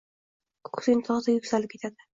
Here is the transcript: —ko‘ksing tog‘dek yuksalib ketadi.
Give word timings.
—ko‘ksing 0.69 1.05
tog‘dek 1.11 1.39
yuksalib 1.41 1.75
ketadi. 1.77 2.07